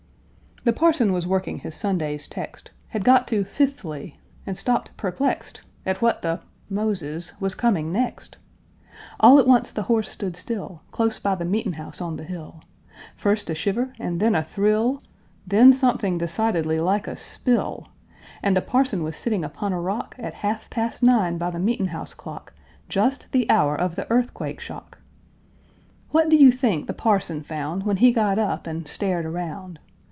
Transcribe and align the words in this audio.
The 0.63 0.73
parson 0.73 1.11
was 1.11 1.25
working 1.25 1.57
his 1.61 1.73
Sunday's 1.73 2.27
text, 2.27 2.69
Had 2.89 3.03
got 3.03 3.27
to 3.29 3.43
fifthly, 3.43 4.19
and 4.45 4.55
stopped 4.55 4.95
perplexed 4.95 5.61
At 5.87 6.03
what 6.03 6.21
the 6.21 6.41
Moses 6.69 7.33
was 7.41 7.55
coming 7.55 7.91
next. 7.91 8.37
All 9.19 9.39
at 9.39 9.47
once 9.47 9.71
the 9.71 9.81
horse 9.81 10.07
stood 10.07 10.35
still, 10.35 10.83
Close 10.91 11.17
by 11.17 11.33
the 11.33 11.45
meet'n' 11.45 11.73
house 11.77 11.99
on 11.99 12.15
the 12.17 12.23
hill. 12.23 12.61
First 13.15 13.49
a 13.49 13.55
shiver, 13.55 13.91
and 13.97 14.19
then 14.19 14.35
a 14.35 14.43
thrill, 14.43 15.01
Then 15.47 15.73
something 15.73 16.19
decidedly 16.19 16.77
like 16.77 17.07
a 17.07 17.17
spill, 17.17 17.87
And 18.43 18.55
the 18.55 18.61
parson 18.61 19.01
was 19.01 19.17
sitting 19.17 19.43
upon 19.43 19.73
a 19.73 19.81
rock, 19.81 20.15
At 20.19 20.35
half 20.45 20.69
past 20.69 21.01
nine 21.01 21.39
by 21.39 21.49
the 21.49 21.57
meet'n' 21.57 21.87
house 21.87 22.13
clock, 22.13 22.53
Just 22.87 23.31
the 23.31 23.49
hour 23.49 23.75
of 23.75 23.95
the 23.95 24.07
Earthquake 24.11 24.59
shock! 24.59 24.99
What 26.11 26.29
do 26.29 26.35
you 26.37 26.51
think 26.51 26.85
the 26.85 26.93
parson 26.93 27.41
found, 27.41 27.81
When 27.81 27.97
he 27.97 28.11
got 28.11 28.37
up 28.37 28.67
and 28.67 28.87
stared 28.87 29.25
around? 29.25 29.79